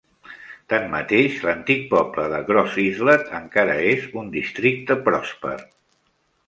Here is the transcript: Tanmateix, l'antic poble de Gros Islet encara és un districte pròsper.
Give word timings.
Tanmateix, 0.71 1.35
l'antic 1.49 1.85
poble 1.91 2.25
de 2.33 2.39
Gros 2.49 2.79
Islet 2.87 3.31
encara 3.43 3.77
és 3.93 4.09
un 4.23 4.35
districte 4.39 5.01
pròsper. 5.11 5.59